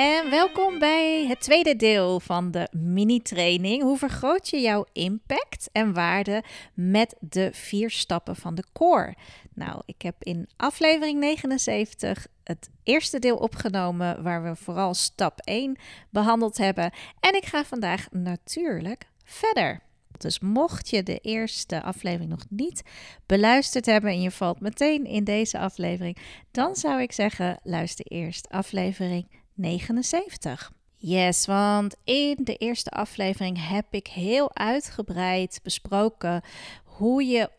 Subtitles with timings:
[0.00, 3.82] En welkom bij het tweede deel van de mini-training.
[3.82, 6.42] Hoe vergroot je jouw impact en waarde
[6.74, 9.14] met de vier stappen van de core?
[9.54, 15.78] Nou, ik heb in aflevering 79 het eerste deel opgenomen waar we vooral stap 1
[16.10, 16.92] behandeld hebben.
[17.20, 19.80] En ik ga vandaag natuurlijk verder.
[20.18, 22.82] Dus mocht je de eerste aflevering nog niet
[23.26, 26.16] beluisterd hebben en je valt meteen in deze aflevering,
[26.50, 30.72] dan zou ik zeggen: luister eerst aflevering 79.
[30.96, 36.42] Yes, want in de eerste aflevering heb ik heel uitgebreid besproken
[36.84, 37.50] hoe je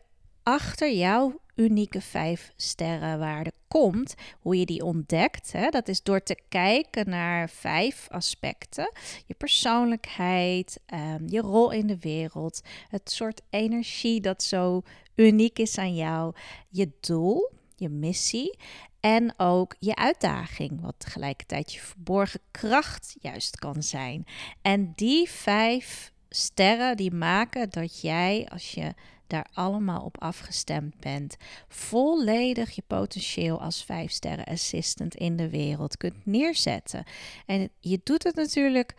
[0.42, 5.52] achter jouw unieke vijf sterrenwaarde komt, hoe je die ontdekt.
[5.52, 5.68] Hè?
[5.68, 8.92] Dat is door te kijken naar vijf aspecten:
[9.26, 14.82] je persoonlijkheid, um, je rol in de wereld, het soort energie dat zo
[15.14, 16.34] uniek is aan jou,
[16.68, 17.50] je doel,
[17.82, 18.58] je missie
[19.00, 24.24] en ook je uitdaging, wat tegelijkertijd je verborgen kracht juist kan zijn.
[24.62, 28.94] En die vijf sterren die maken dat jij, als je
[29.26, 31.36] daar allemaal op afgestemd bent,
[31.68, 37.04] volledig je potentieel als vijf sterren assistant in de wereld kunt neerzetten.
[37.46, 38.94] En je doet het natuurlijk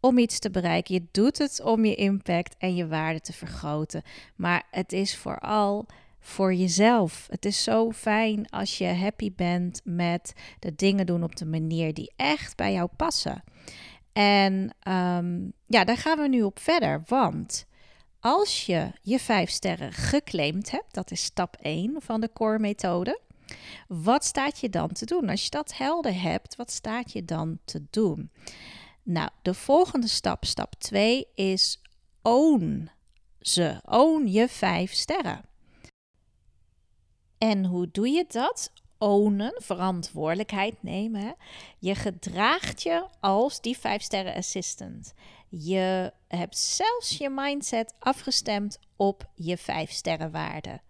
[0.00, 0.94] om iets te bereiken.
[0.94, 4.02] Je doet het om je impact en je waarde te vergroten.
[4.36, 5.86] Maar het is vooral
[6.28, 7.26] voor jezelf.
[7.30, 11.94] Het is zo fijn als je happy bent met de dingen doen op de manier
[11.94, 13.44] die echt bij jou passen.
[14.12, 17.02] En um, ja, daar gaan we nu op verder.
[17.06, 17.66] Want
[18.20, 23.20] als je je vijf sterren geclaimd hebt, dat is stap 1 van de core methode.
[23.88, 25.28] Wat staat je dan te doen?
[25.28, 28.30] Als je dat helder hebt, wat staat je dan te doen?
[29.02, 31.82] Nou, de volgende stap, stap 2, is
[32.22, 32.90] own
[33.40, 33.80] ze.
[33.84, 35.47] Own je vijf sterren.
[37.38, 38.72] En hoe doe je dat?
[38.98, 41.36] Ownen, verantwoordelijkheid nemen.
[41.78, 45.14] Je gedraagt je als die vijf sterren assistant.
[45.48, 50.80] Je hebt zelfs je mindset afgestemd op je vijf sterren waarde.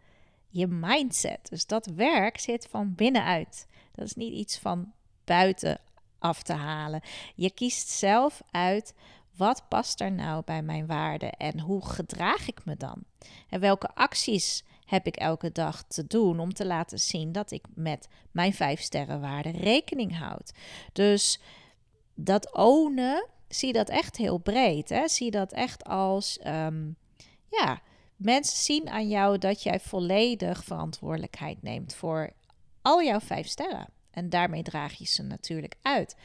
[0.49, 3.67] Je mindset, dus dat werk zit van binnenuit.
[3.93, 4.93] Dat is niet iets van
[5.25, 5.81] buiten
[6.19, 7.01] af te halen.
[7.35, 8.95] Je kiest zelf uit
[9.37, 13.05] wat past er nou bij mijn waarden en hoe gedraag ik me dan?
[13.49, 17.65] En welke acties heb ik elke dag te doen om te laten zien dat ik
[17.75, 20.53] met mijn vijf sterrenwaarde rekening houd.
[20.93, 21.41] Dus
[22.15, 24.89] dat ownen, zie dat echt heel breed.
[24.89, 25.09] Hè?
[25.09, 26.97] Zie dat echt als, um,
[27.51, 27.81] ja,
[28.17, 32.31] mensen zien aan jou dat jij volledig verantwoordelijkheid neemt voor
[32.83, 33.89] al jouw vijf sterren.
[34.11, 36.17] En daarmee draag je ze natuurlijk uit.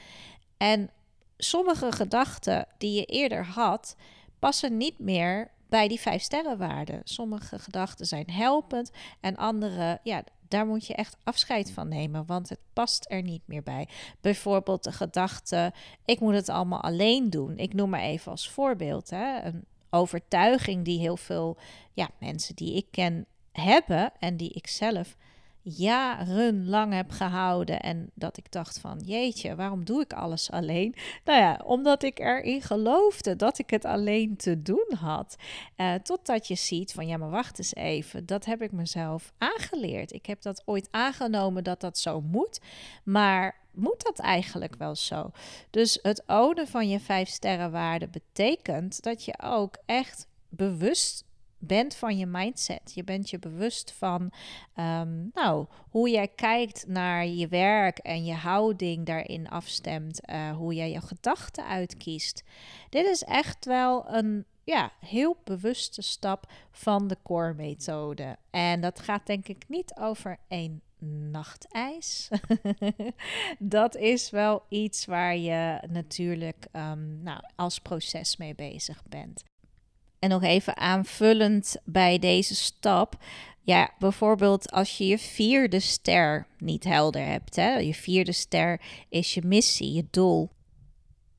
[0.58, 0.90] En
[1.38, 3.96] sommige gedachten die je eerder had,
[4.40, 7.02] passen niet meer bij die vijf sterrenwaarden.
[7.04, 12.50] Sommige gedachten zijn helpend en andere, ja, daar moet je echt afscheid van nemen, want
[12.50, 13.88] het past er niet meer bij.
[14.22, 15.74] Bijvoorbeeld de gedachte,
[16.06, 17.58] ik moet het allemaal alleen doen.
[17.58, 21.58] Ik noem maar even als voorbeeld hè, een overtuiging die heel veel
[21.94, 25.16] ja, mensen die ik ken hebben en die ik zelf
[25.64, 27.80] jarenlang heb gehouden.
[27.80, 30.96] En dat ik dacht van, jeetje, waarom doe ik alles alleen?
[31.26, 35.36] Nou ja, omdat ik erin geloofde dat ik het alleen te doen had.
[35.78, 38.26] Uh, totdat je ziet van, ja, maar wacht eens even.
[38.26, 40.14] Dat heb ik mezelf aangeleerd.
[40.14, 42.62] Ik heb dat ooit aangenomen dat dat zo moet.
[43.04, 45.32] Maar moet dat eigenlijk wel zo?
[45.70, 51.26] Dus het ownen van je vijf sterrenwaarde betekent dat je ook echt bewust
[51.66, 52.92] bent van je mindset.
[52.94, 54.32] Je bent je bewust van
[54.76, 60.30] um, nou, hoe jij kijkt naar je werk en je houding daarin afstemt.
[60.30, 62.44] Uh, hoe jij je gedachten uitkiest.
[62.90, 68.38] Dit is echt wel een ja, heel bewuste stap van de core methode.
[68.50, 70.82] En dat gaat denk ik niet over één
[71.32, 72.30] nachtijs.
[73.60, 79.44] dat is wel iets waar je natuurlijk um, nou, als proces mee bezig bent.
[80.24, 83.16] En nog even aanvullend bij deze stap.
[83.62, 87.56] Ja, bijvoorbeeld als je je vierde ster niet helder hebt.
[87.56, 87.78] Hè?
[87.78, 90.50] Je vierde ster is je missie, je doel.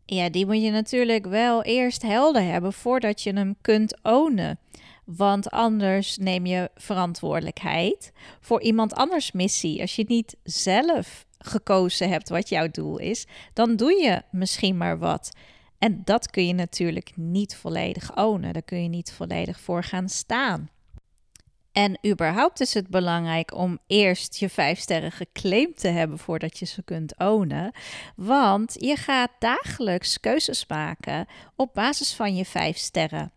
[0.04, 4.58] Ja, die moet je natuurlijk wel eerst helder hebben voordat je hem kunt ownen.
[5.04, 9.80] Want anders neem je verantwoordelijkheid voor iemand anders missie.
[9.80, 14.98] Als je niet zelf gekozen hebt wat jouw doel is, dan doe je misschien maar
[14.98, 15.32] wat.
[15.84, 18.52] En dat kun je natuurlijk niet volledig ownen.
[18.52, 20.70] Daar kun je niet volledig voor gaan staan.
[21.72, 26.66] En überhaupt is het belangrijk om eerst je vijf sterren geclaimd te hebben voordat je
[26.66, 27.72] ze kunt ownen.
[28.16, 31.26] Want je gaat dagelijks keuzes maken
[31.56, 33.32] op basis van je vijf sterren.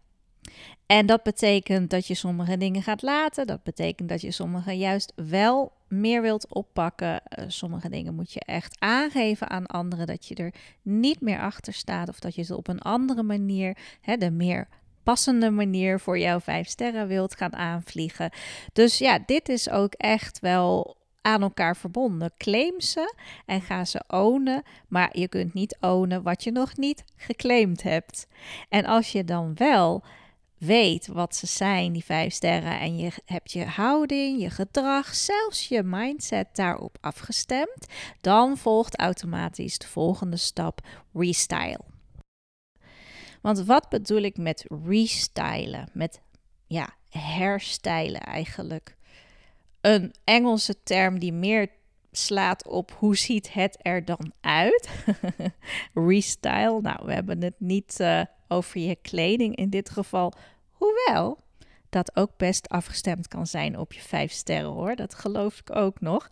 [0.87, 3.47] En dat betekent dat je sommige dingen gaat laten.
[3.47, 7.21] Dat betekent dat je sommige juist wel meer wilt oppakken.
[7.39, 11.73] Uh, sommige dingen moet je echt aangeven aan anderen dat je er niet meer achter
[11.73, 12.09] staat.
[12.09, 14.67] Of dat je ze op een andere manier, hè, de meer
[15.03, 18.29] passende manier voor jouw vijf sterren wilt gaan aanvliegen.
[18.73, 22.31] Dus ja, dit is ook echt wel aan elkaar verbonden.
[22.37, 27.03] Claim ze en ga ze ownen, maar je kunt niet ownen wat je nog niet
[27.15, 28.27] geclaimd hebt.
[28.69, 30.03] En als je dan wel
[30.57, 35.68] weet wat ze zijn, die vijf sterren, en je hebt je houding, je gedrag, zelfs
[35.68, 37.86] je mindset daarop afgestemd,
[38.21, 40.80] dan volgt automatisch de volgende stap:
[41.13, 41.80] restyle.
[43.42, 45.89] Want wat bedoel ik met restylen?
[45.94, 46.21] Met
[46.68, 48.95] ja, herstijlen eigenlijk.
[49.81, 51.69] Een Engelse term die meer
[52.12, 54.89] slaat op hoe ziet het er dan uit.
[56.07, 56.81] Restyle.
[56.81, 60.33] Nou, we hebben het niet uh, over je kleding in dit geval.
[60.71, 61.38] Hoewel,
[61.89, 64.95] dat ook best afgestemd kan zijn op je vijf sterren hoor.
[64.95, 66.29] Dat geloof ik ook nog.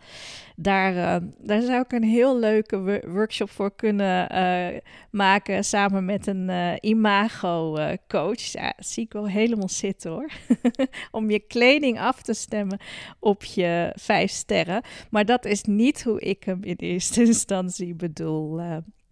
[0.56, 4.80] Daar, uh, daar zou ik een heel leuke workshop voor kunnen uh,
[5.12, 7.78] maken samen met een uh, imago
[8.08, 8.42] coach.
[8.42, 10.32] Ja, zie ik wel helemaal zitten hoor.
[11.12, 12.80] Om je kleding af te stemmen
[13.20, 14.82] op je vijf sterren.
[15.10, 18.62] Maar dat is niet hoe ik hem in eerste instantie bedoel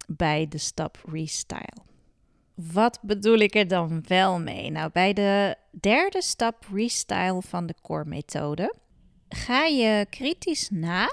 [0.06, 1.93] bij de stap restyle.
[2.54, 4.70] Wat bedoel ik er dan wel mee?
[4.70, 8.74] Nou, bij de derde stap restyle van de core methode
[9.28, 11.12] ga je kritisch na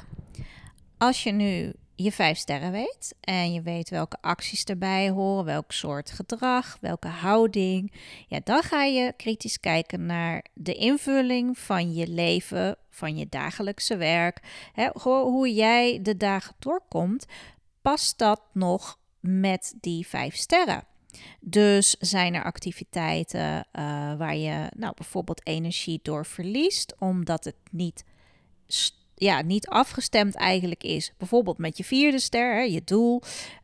[0.97, 5.71] als je nu je vijf sterren weet en je weet welke acties erbij horen, welk
[5.71, 7.93] soort gedrag, welke houding,
[8.27, 13.97] ja, dan ga je kritisch kijken naar de invulling van je leven, van je dagelijkse
[13.97, 17.25] werk, hè, hoe jij de dagen doorkomt.
[17.81, 20.83] Past dat nog met die vijf sterren?
[21.39, 23.63] Dus zijn er activiteiten uh,
[24.15, 28.03] waar je nou, bijvoorbeeld energie door verliest, omdat het niet,
[29.15, 31.13] ja, niet afgestemd eigenlijk is.
[31.17, 33.21] Bijvoorbeeld met je vierde ster, je doel.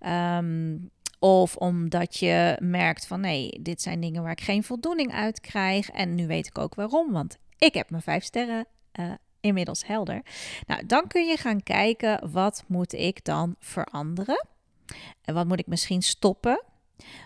[0.07, 5.39] Um, of omdat je merkt van nee, dit zijn dingen waar ik geen voldoening uit
[5.39, 5.89] krijg.
[5.89, 8.65] En nu weet ik ook waarom, want ik heb mijn vijf sterren
[9.00, 10.21] uh, inmiddels helder.
[10.65, 14.45] Nou, dan kun je gaan kijken wat moet ik dan veranderen.
[15.21, 16.63] En wat moet ik misschien stoppen?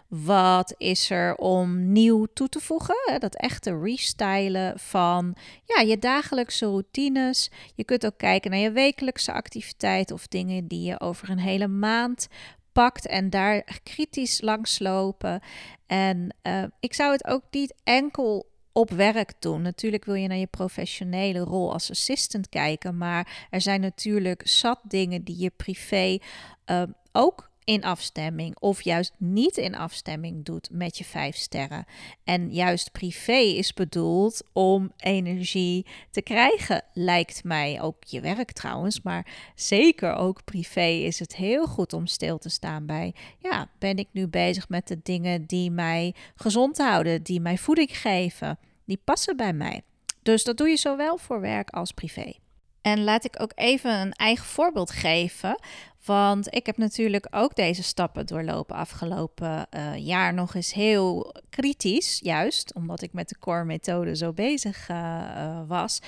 [0.07, 3.19] Wat is er om nieuw toe te voegen?
[3.19, 5.35] Dat echte restylen van
[5.65, 7.51] ja, je dagelijkse routines.
[7.75, 11.67] Je kunt ook kijken naar je wekelijkse activiteit of dingen die je over een hele
[11.67, 12.27] maand
[12.71, 15.41] pakt en daar kritisch langs lopen.
[15.87, 19.61] En uh, ik zou het ook niet enkel op werk doen.
[19.61, 24.79] Natuurlijk wil je naar je professionele rol als assistant kijken, maar er zijn natuurlijk zat
[24.83, 26.17] dingen die je privé
[26.65, 31.85] uh, ook in afstemming of juist niet in afstemming doet met je vijf sterren.
[32.23, 37.81] En juist privé is bedoeld om energie te krijgen, lijkt mij.
[37.81, 42.49] Ook je werk trouwens, maar zeker ook privé is het heel goed om stil te
[42.49, 43.15] staan bij.
[43.39, 47.97] Ja, ben ik nu bezig met de dingen die mij gezond houden, die mij voeding
[47.97, 49.81] geven, die passen bij mij.
[50.21, 52.33] Dus dat doe je zowel voor werk als privé.
[52.81, 55.59] En laat ik ook even een eigen voorbeeld geven.
[56.05, 62.19] Want ik heb natuurlijk ook deze stappen doorlopen afgelopen uh, jaar nog eens heel kritisch,
[62.23, 66.01] juist omdat ik met de core methode zo bezig uh, was.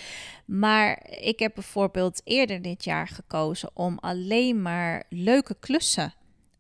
[0.45, 6.13] Maar ik heb bijvoorbeeld eerder dit jaar gekozen om alleen maar leuke klussen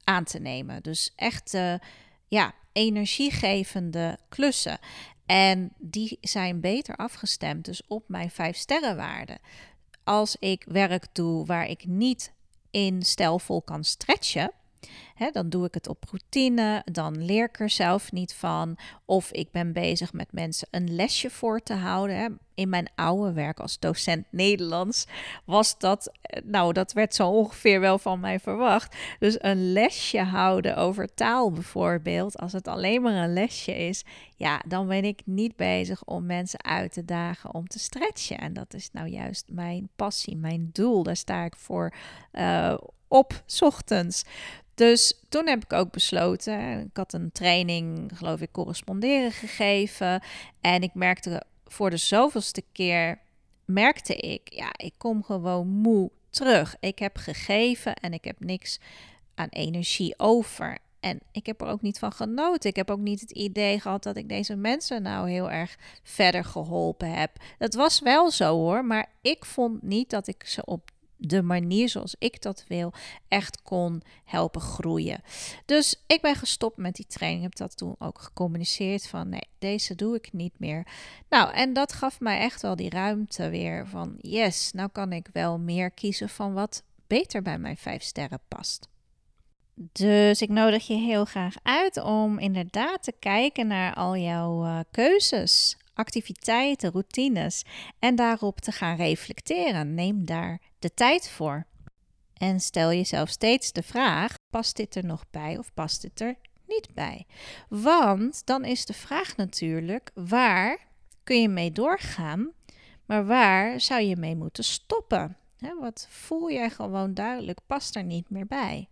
[0.03, 0.83] aan te nemen.
[0.83, 1.57] Dus echt
[2.27, 4.79] ja, energiegevende klussen.
[5.25, 9.39] En die zijn beter afgestemd dus op mijn vijf sterrenwaarden.
[10.03, 12.33] Als ik werk doe waar ik niet
[12.73, 14.51] in stijlvol kan stretchen,
[15.31, 18.77] Dan doe ik het op routine, dan leer ik er zelf niet van.
[19.05, 22.39] Of ik ben bezig met mensen een lesje voor te houden.
[22.55, 25.05] In mijn oude werk als docent Nederlands
[25.45, 28.95] was dat, eh, nou, dat werd zo ongeveer wel van mij verwacht.
[29.19, 34.61] Dus een lesje houden over taal bijvoorbeeld, als het alleen maar een lesje is, ja,
[34.67, 38.37] dan ben ik niet bezig om mensen uit te dagen om te stretchen.
[38.37, 41.03] En dat is nou juist mijn passie, mijn doel.
[41.03, 41.93] Daar sta ik voor
[42.33, 44.23] uh, op, ochtends.
[44.75, 46.79] Dus toen heb ik ook besloten.
[46.79, 50.21] Ik had een training, geloof ik, corresponderen gegeven.
[50.61, 53.19] En ik merkte voor de zoveelste keer,
[53.65, 56.75] merkte ik, ja, ik kom gewoon moe terug.
[56.79, 58.79] Ik heb gegeven en ik heb niks
[59.35, 60.77] aan energie over.
[60.99, 62.69] En ik heb er ook niet van genoten.
[62.69, 66.45] Ik heb ook niet het idee gehad dat ik deze mensen nou heel erg verder
[66.45, 67.31] geholpen heb.
[67.57, 70.91] Dat was wel zo hoor, maar ik vond niet dat ik ze op
[71.27, 72.93] de manier zoals ik dat wil
[73.27, 75.21] echt kon helpen groeien.
[75.65, 77.43] Dus ik ben gestopt met die training.
[77.43, 80.87] Heb dat toen ook gecommuniceerd van nee, deze doe ik niet meer.
[81.29, 85.29] Nou, en dat gaf mij echt wel die ruimte weer van yes, nou kan ik
[85.33, 88.87] wel meer kiezen van wat beter bij mijn vijf sterren past.
[89.75, 94.79] Dus ik nodig je heel graag uit om inderdaad te kijken naar al jouw uh,
[94.91, 97.63] keuzes, activiteiten, routines
[97.99, 99.93] en daarop te gaan reflecteren.
[99.93, 101.65] Neem daar de tijd voor.
[102.33, 106.35] En stel jezelf steeds de vraag: past dit er nog bij of past dit er
[106.67, 107.25] niet bij?
[107.69, 110.79] Want dan is de vraag natuurlijk: waar
[111.23, 112.51] kun je mee doorgaan,
[113.05, 115.37] maar waar zou je mee moeten stoppen?
[115.79, 118.89] wat voel jij gewoon duidelijk past er niet meer bij?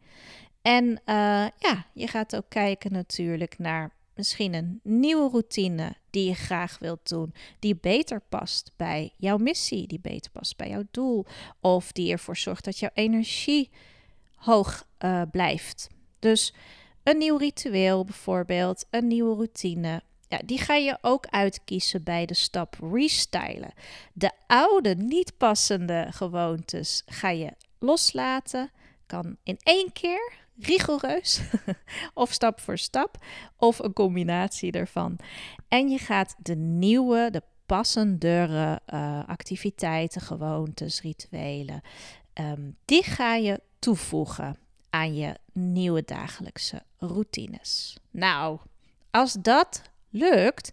[0.61, 6.33] En uh, ja, je gaat ook kijken natuurlijk naar misschien een nieuwe routine die je
[6.33, 11.25] graag wilt doen, die beter past bij jouw missie, die beter past bij jouw doel,
[11.59, 13.69] of die ervoor zorgt dat jouw energie
[14.35, 15.87] hoog uh, blijft.
[16.19, 16.53] Dus
[17.03, 20.01] een nieuw ritueel bijvoorbeeld, een nieuwe routine.
[20.27, 23.73] Ja, die ga je ook uitkiezen bij de stap restylen.
[24.13, 28.71] De oude, niet passende gewoontes ga je loslaten.
[29.05, 31.41] Kan in één keer rigoureus
[32.13, 33.17] of stap voor stap
[33.57, 35.17] of een combinatie ervan.
[35.67, 41.81] En je gaat de nieuwe, de passendere uh, activiteiten, gewoontes, rituelen,
[42.33, 44.57] um, die ga je toevoegen
[44.89, 47.97] aan je nieuwe dagelijkse routines.
[48.11, 48.59] Nou,
[49.11, 50.71] als dat lukt,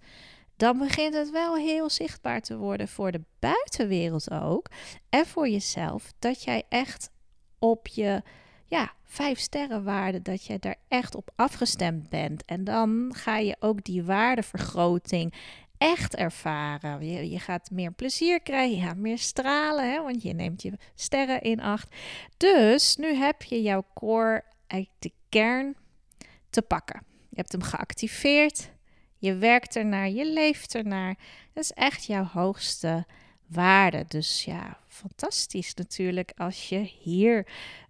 [0.56, 4.66] dan begint het wel heel zichtbaar te worden voor de buitenwereld ook
[5.08, 7.10] en voor jezelf dat jij echt
[7.58, 8.22] op je
[8.68, 12.44] ja, vijf sterren waarde, dat je daar echt op afgestemd bent.
[12.44, 15.34] En dan ga je ook die waardevergroting
[15.78, 17.06] echt ervaren.
[17.06, 20.72] Je, je gaat meer plezier krijgen, je gaat meer stralen, hè, want je neemt je
[20.94, 21.94] sterren in acht.
[22.36, 25.76] Dus nu heb je jouw core, eigenlijk de kern,
[26.50, 27.02] te pakken.
[27.28, 28.70] Je hebt hem geactiveerd,
[29.18, 31.18] je werkt ernaar, je leeft ernaar.
[31.52, 33.06] Dat is echt jouw hoogste
[33.46, 34.04] waarde.
[34.08, 37.46] Dus ja, fantastisch natuurlijk als je hier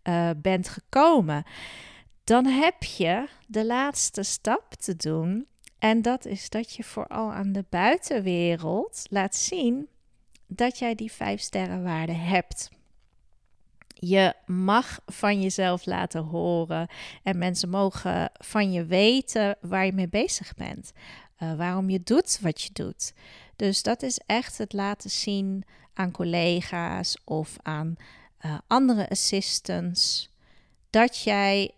[0.08, 1.44] uh, bent gekomen.
[2.24, 5.46] Dan heb je de laatste stap te doen.
[5.78, 9.88] En dat is dat je vooral aan de buitenwereld laat zien
[10.46, 12.70] dat jij die vijf sterrenwaarde hebt.
[13.94, 16.88] Je mag van jezelf laten horen
[17.22, 20.92] en mensen mogen van je weten waar je mee bezig bent.
[21.42, 23.12] Uh, waarom je doet wat je doet.
[23.56, 27.96] Dus dat is echt het laten zien aan collega's of aan
[28.44, 30.30] uh, andere assistants.
[30.90, 31.70] Dat jij,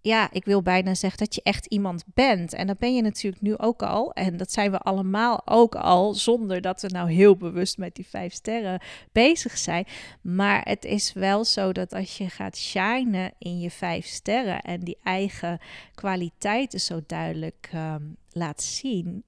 [0.00, 2.52] ja, ik wil bijna zeggen dat je echt iemand bent.
[2.52, 4.12] En dat ben je natuurlijk nu ook al.
[4.12, 8.06] En dat zijn we allemaal ook al, zonder dat we nou heel bewust met die
[8.06, 9.86] vijf sterren bezig zijn.
[10.20, 14.80] Maar het is wel zo dat als je gaat shinen in je vijf sterren en
[14.80, 15.58] die eigen
[15.94, 19.24] kwaliteiten zo duidelijk um, laat zien,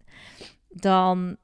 [0.69, 1.37] dan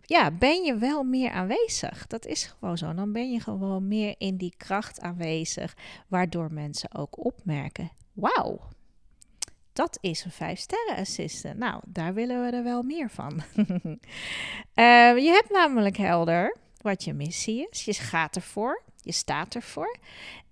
[0.00, 2.06] ja, ben je wel meer aanwezig.
[2.06, 2.94] Dat is gewoon zo.
[2.94, 5.76] Dan ben je gewoon meer in die kracht aanwezig,
[6.08, 8.60] waardoor mensen ook opmerken: wauw,
[9.72, 11.58] dat is een vijf sterren assistent.
[11.58, 13.42] Nou, daar willen we er wel meer van.
[13.56, 13.66] uh,
[15.26, 17.84] je hebt namelijk helder wat je missie is.
[17.84, 18.82] Je gaat ervoor.
[18.96, 19.96] Je staat ervoor.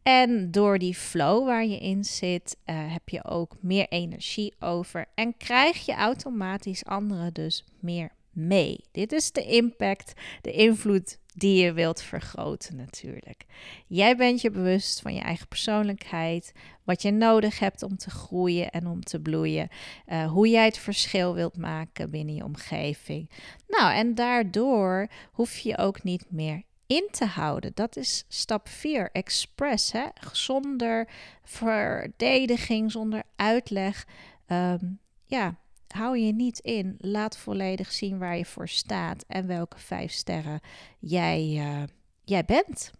[0.03, 5.07] En door die flow waar je in zit, uh, heb je ook meer energie over.
[5.15, 8.85] En krijg je automatisch anderen dus meer mee.
[8.93, 13.45] Dit is de impact, de invloed die je wilt vergroten natuurlijk.
[13.87, 16.53] Jij bent je bewust van je eigen persoonlijkheid,
[16.85, 19.69] wat je nodig hebt om te groeien en om te bloeien,
[20.09, 23.31] uh, hoe jij het verschil wilt maken binnen je omgeving.
[23.69, 27.71] Nou, en daardoor hoef je ook niet meer in te houden.
[27.75, 29.93] Dat is stap 4, express.
[29.93, 30.05] Hè?
[30.33, 31.09] Zonder
[31.45, 34.07] verdediging, zonder uitleg.
[34.47, 34.85] Ehm,
[35.27, 35.59] ja,
[35.93, 36.97] hou je niet in.
[36.99, 40.61] Laat volledig zien waar je voor staat en welke vijf sterren
[40.99, 41.83] jij, uh,
[42.25, 42.91] jij bent.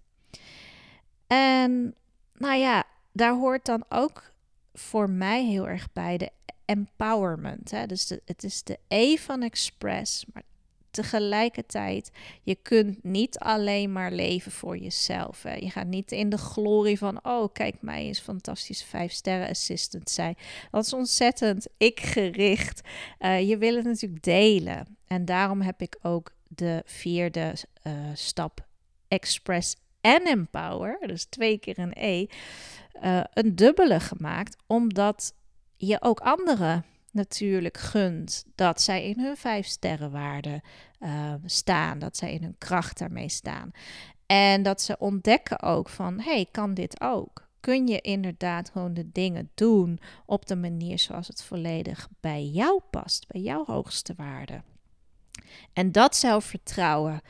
[1.27, 1.95] En
[2.35, 4.33] nou ja, daar hoort dan ook
[4.73, 6.31] voor mij heel erg bij de
[6.65, 7.71] empowerment.
[7.71, 7.87] Hè?
[7.87, 10.43] Dus het is de E van express, maar
[10.91, 12.11] tegelijkertijd,
[12.43, 15.43] je kunt niet alleen maar leven voor jezelf.
[15.43, 15.55] Hè.
[15.55, 20.11] Je gaat niet in de glorie van, oh, kijk mij eens fantastisch vijf sterren assistant
[20.11, 20.37] zijn.
[20.71, 22.81] Dat is ontzettend ik gericht.
[23.21, 24.97] Uh, je wil het natuurlijk delen.
[25.07, 27.55] En daarom heb ik ook de vierde
[27.87, 28.67] uh, stap
[29.09, 32.27] express en empower, dus twee keer een E,
[33.03, 35.35] uh, een dubbele gemaakt, omdat
[35.77, 40.63] je ook anderen natuurlijk gunt dat zij in hun vijf sterrenwaarde
[41.01, 43.71] uh, staan, dat zij in hun kracht daarmee staan.
[44.27, 47.49] En dat ze ontdekken ook van, hey, kan dit ook?
[47.61, 52.81] Kun je inderdaad gewoon de dingen doen op de manier zoals het volledig bij jou
[52.91, 54.63] past, bij jouw hoogste waarde?
[55.73, 57.21] En dat zelfvertrouwen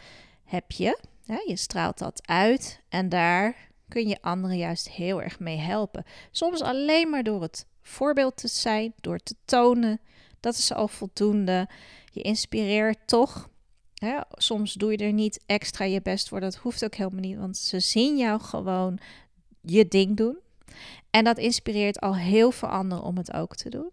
[0.44, 0.98] heb je.
[1.24, 1.38] Hè?
[1.46, 3.56] Je straalt dat uit en daar
[3.88, 6.04] kun je anderen juist heel erg mee helpen.
[6.30, 10.00] Soms alleen maar door het voorbeeld te zijn, door te tonen.
[10.40, 11.68] Dat is al voldoende.
[12.12, 13.48] Je inspireert toch.
[13.94, 14.18] Hè?
[14.30, 16.40] Soms doe je er niet extra je best voor.
[16.40, 18.98] Dat hoeft ook helemaal niet, want ze zien jou gewoon
[19.60, 20.38] je ding doen.
[21.10, 23.92] En dat inspireert al heel veel anderen om het ook te doen.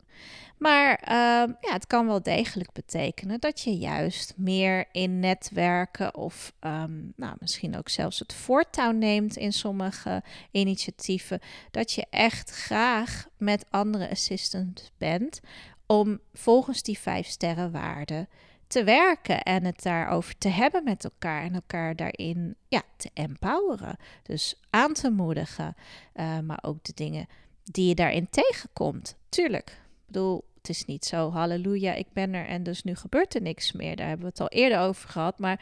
[0.57, 6.53] Maar uh, ja, het kan wel degelijk betekenen dat je juist meer in netwerken of
[6.59, 11.39] um, nou, misschien ook zelfs het voortouw neemt in sommige initiatieven.
[11.71, 15.39] Dat je echt graag met andere assistants bent
[15.85, 18.27] om volgens die vijf sterren waarden
[18.67, 23.97] te werken en het daarover te hebben met elkaar en elkaar daarin ja, te empoweren.
[24.23, 25.75] Dus aan te moedigen,
[26.15, 27.27] uh, maar ook de dingen
[27.63, 29.15] die je daarin tegenkomt.
[29.29, 33.41] Tuurlijk, ik bedoel, is niet zo, halleluja, ik ben er en dus nu gebeurt er
[33.41, 33.95] niks meer.
[33.95, 35.39] Daar hebben we het al eerder over gehad.
[35.39, 35.59] Maar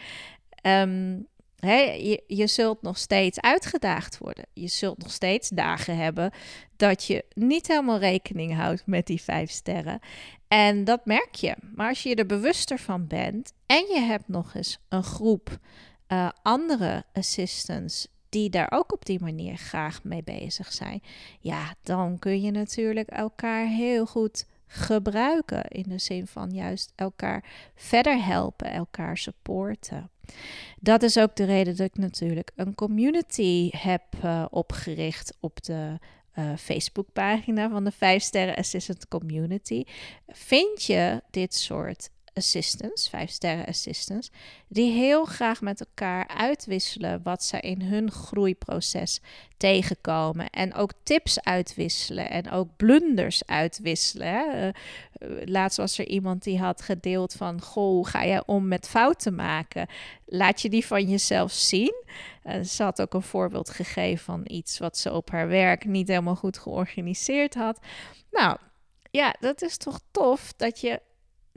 [0.61, 1.27] um,
[2.27, 4.45] je, zult nog steeds uitgedaagd worden.
[4.53, 6.31] Je zult nog steeds dagen hebben
[6.75, 9.99] dat je niet helemaal rekening houdt met die vijf sterren.
[10.47, 11.55] En dat merk je.
[11.75, 15.57] Maar als je er bewuster van bent en je hebt nog eens een groep
[16.07, 21.01] uh, andere assistants die daar ook op die manier graag mee bezig zijn,
[21.39, 25.63] ja, dan kun je natuurlijk elkaar heel goed gebruiken.
[25.63, 27.43] In de zin van juist elkaar
[27.75, 30.09] verder helpen, elkaar supporten.
[30.79, 35.99] Dat is ook de reden dat ik natuurlijk een community heb uh, opgericht op de
[36.35, 39.83] uh, Facebookpagina van de 5 Sterren Assistant Community.
[40.27, 44.31] Vind je dit soort assistants, vijf sterren assistants,
[44.67, 49.21] die heel graag met elkaar uitwisselen wat ze in hun groeiproces
[49.57, 50.49] tegenkomen.
[50.49, 54.27] En ook tips uitwisselen en ook blunders uitwisselen.
[54.27, 54.67] Hè.
[54.67, 54.71] Uh,
[55.45, 59.35] laatst was er iemand die had gedeeld van, goh, hoe ga jij om met fouten
[59.35, 59.87] maken?
[60.25, 62.03] Laat je die van jezelf zien.
[62.43, 66.07] Uh, ze had ook een voorbeeld gegeven van iets wat ze op haar werk niet
[66.07, 67.79] helemaal goed georganiseerd had.
[68.31, 68.57] Nou,
[69.11, 71.01] ja, dat is toch tof dat je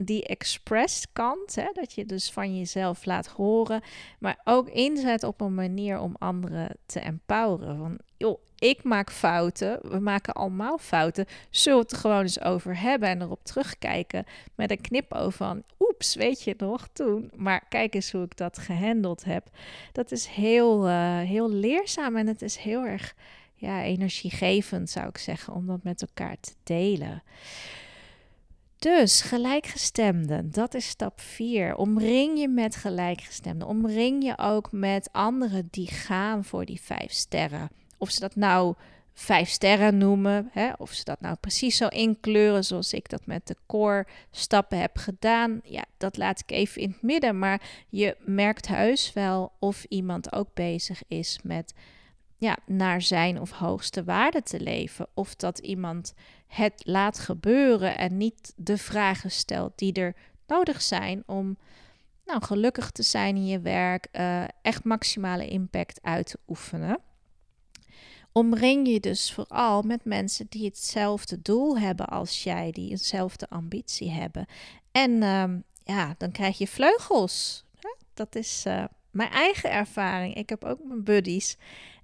[0.01, 3.81] die express kant, hè, dat je dus van jezelf laat horen,
[4.19, 7.77] maar ook inzet op een manier om anderen te empoweren.
[7.77, 12.41] Van, joh, ik maak fouten, we maken allemaal fouten, zullen we het er gewoon eens
[12.41, 17.65] over hebben en erop terugkijken met een knipoog van, oeps, weet je nog, toen, maar
[17.69, 19.49] kijk eens hoe ik dat gehandeld heb.
[19.91, 23.15] Dat is heel, uh, heel leerzaam en het is heel erg
[23.55, 27.23] ja, energiegevend, zou ik zeggen, om dat met elkaar te delen.
[28.79, 31.75] Dus gelijkgestemden, dat is stap 4.
[31.75, 33.67] Omring je met gelijkgestemden.
[33.67, 37.69] Omring je ook met anderen die gaan voor die vijf sterren.
[37.97, 38.75] Of ze dat nou
[39.13, 43.47] vijf sterren noemen, hè, of ze dat nou precies zo inkleuren zoals ik dat met
[43.47, 45.59] de core stappen heb gedaan.
[45.63, 47.39] Ja, dat laat ik even in het midden.
[47.39, 51.73] Maar je merkt heus wel of iemand ook bezig is met
[52.39, 55.07] ja, naar zijn of hoogste waarde te leven.
[55.13, 56.13] Of dat iemand
[56.47, 60.15] het laat gebeuren en niet de vragen stelt die er
[60.47, 61.57] nodig zijn om
[62.25, 66.99] nou, gelukkig te zijn in je werk, uh, echt maximale impact uit te oefenen.
[68.31, 74.11] Omring je dus vooral met mensen die hetzelfde doel hebben als jij, die eenzelfde ambitie
[74.11, 74.45] hebben.
[74.91, 75.43] En uh,
[75.83, 77.65] ja, dan krijg je vleugels.
[78.13, 80.35] Dat is uh, mijn eigen ervaring.
[80.35, 81.57] Ik heb ook mijn buddies.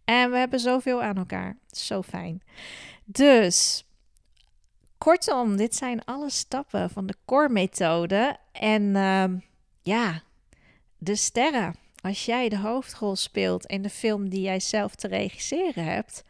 [0.06, 1.58] En we hebben zoveel aan elkaar.
[1.68, 2.42] Zo fijn.
[3.06, 3.86] Dus,
[4.98, 8.38] kortom, dit zijn alle stappen van de core-methode.
[8.52, 9.26] En uh,
[9.82, 10.22] ja,
[10.98, 11.76] de sterren.
[12.02, 16.24] als jij de hoofdrol speelt in de film die jij zelf te regisseren hebt,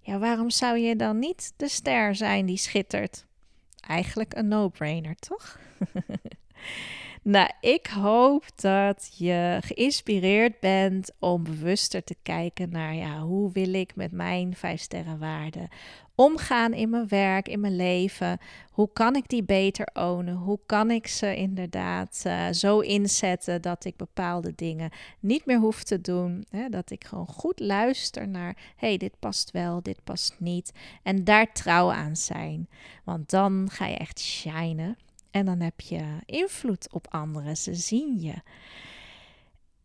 [0.00, 3.24] ja, waarom zou je dan niet de ster zijn die schittert?
[3.80, 5.58] Eigenlijk een no-brainer, toch?
[7.24, 13.74] nou, ik hoop dat je geïnspireerd bent om bewuster te kijken naar ja, hoe wil
[13.74, 15.68] ik met mijn vijf sterren waarden
[16.14, 18.38] omgaan in mijn werk, in mijn leven.
[18.70, 20.34] Hoe kan ik die beter ownen?
[20.34, 25.82] Hoe kan ik ze inderdaad uh, zo inzetten dat ik bepaalde dingen niet meer hoef
[25.82, 26.44] te doen?
[26.50, 26.68] Hè?
[26.68, 30.72] Dat ik gewoon goed luister naar, hey, dit past wel, dit past niet.
[31.02, 32.68] En daar trouw aan zijn.
[33.04, 34.96] Want dan ga je echt shinen.
[35.34, 37.56] En dan heb je invloed op anderen.
[37.56, 38.34] Ze zien je.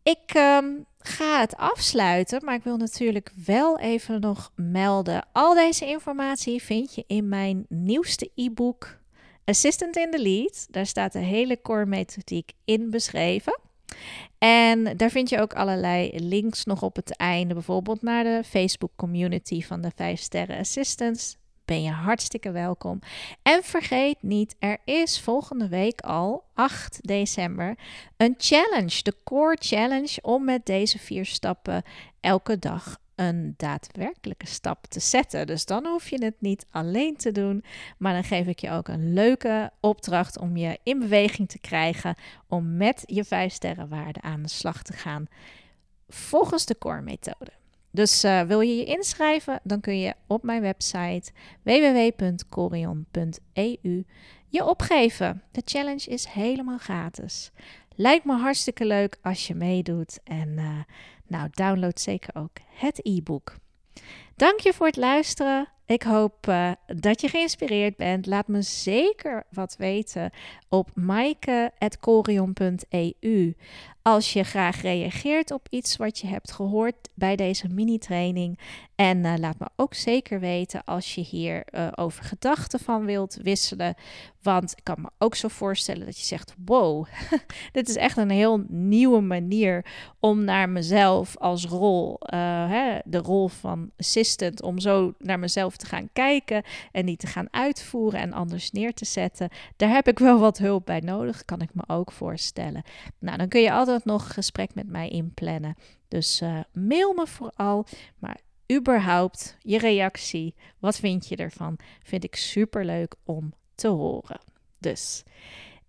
[0.02, 5.26] Ik um, ga het afsluiten, maar ik wil natuurlijk wel even nog melden.
[5.32, 8.98] Al deze informatie vind je in mijn nieuwste e-book
[9.44, 10.66] Assistant in the Lead.
[10.70, 13.60] Daar staat de hele core methodiek in beschreven.
[14.38, 18.92] En daar vind je ook allerlei links nog op het einde, bijvoorbeeld naar de Facebook
[18.96, 21.36] community van de 5 sterren assistants
[21.70, 22.98] ben je hartstikke welkom.
[23.42, 27.78] En vergeet niet, er is volgende week al, 8 december,
[28.16, 29.02] een challenge.
[29.02, 31.82] De Core Challenge om met deze vier stappen
[32.20, 35.46] elke dag een daadwerkelijke stap te zetten.
[35.46, 37.64] Dus dan hoef je het niet alleen te doen,
[37.98, 42.14] maar dan geef ik je ook een leuke opdracht om je in beweging te krijgen
[42.48, 45.26] om met je vijf sterrenwaarde aan de slag te gaan
[46.08, 47.59] volgens de core methode.
[47.90, 53.04] Dus uh, wil je je inschrijven, dan kun je op mijn website www.corion.eu
[54.48, 55.42] je opgeven.
[55.50, 57.50] De challenge is helemaal gratis.
[57.94, 60.20] Lijkt me hartstikke leuk als je meedoet.
[60.24, 60.78] En uh,
[61.26, 63.56] nou, download zeker ook het e-book.
[64.40, 65.68] Dank je voor het luisteren.
[65.86, 68.26] Ik hoop uh, dat je geïnspireerd bent.
[68.26, 70.30] Laat me zeker wat weten
[70.68, 73.54] op maaike.corion.eu
[74.02, 78.58] als je graag reageert op iets wat je hebt gehoord bij deze mini-training.
[78.94, 83.38] En uh, laat me ook zeker weten als je hier uh, over gedachten van wilt
[83.42, 83.94] wisselen.
[84.42, 87.06] Want ik kan me ook zo voorstellen dat je zegt: Wow,
[87.72, 89.84] dit is echt een heel nieuwe manier
[90.20, 92.16] om naar mezelf als rol,
[92.66, 93.90] hè, de rol van
[94.62, 96.62] om zo naar mezelf te gaan kijken
[96.92, 99.48] en die te gaan uitvoeren en anders neer te zetten.
[99.76, 102.82] Daar heb ik wel wat hulp bij nodig, kan ik me ook voorstellen.
[103.18, 105.74] Nou, dan kun je altijd nog een gesprek met mij inplannen.
[106.08, 107.86] Dus uh, mail me vooral.
[108.18, 108.40] Maar
[108.72, 111.78] überhaupt je reactie, wat vind je ervan?
[112.02, 114.40] Vind ik super leuk om te horen.
[114.78, 115.22] Dus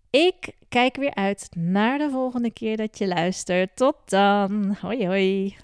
[0.10, 3.76] ik kijk weer uit naar de volgende keer dat je luistert.
[3.76, 4.76] Tot dan.
[4.82, 5.56] Hoi hoi.